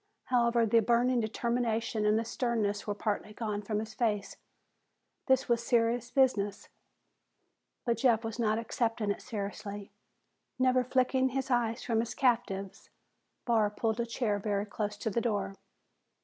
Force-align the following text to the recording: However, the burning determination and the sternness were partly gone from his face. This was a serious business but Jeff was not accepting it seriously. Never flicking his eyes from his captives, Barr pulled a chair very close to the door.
However, 0.23 0.65
the 0.65 0.79
burning 0.79 1.19
determination 1.19 2.07
and 2.07 2.17
the 2.17 2.25
sternness 2.25 2.87
were 2.87 2.95
partly 2.95 3.33
gone 3.33 3.61
from 3.61 3.77
his 3.77 3.93
face. 3.93 4.35
This 5.27 5.47
was 5.47 5.61
a 5.61 5.65
serious 5.65 6.09
business 6.09 6.69
but 7.85 7.97
Jeff 7.97 8.23
was 8.23 8.39
not 8.39 8.57
accepting 8.57 9.11
it 9.11 9.21
seriously. 9.21 9.91
Never 10.57 10.83
flicking 10.83 11.29
his 11.29 11.51
eyes 11.51 11.83
from 11.83 11.99
his 11.99 12.15
captives, 12.15 12.89
Barr 13.45 13.69
pulled 13.69 13.99
a 13.99 14.07
chair 14.07 14.39
very 14.39 14.65
close 14.65 14.97
to 14.97 15.11
the 15.11 15.21
door. 15.21 15.53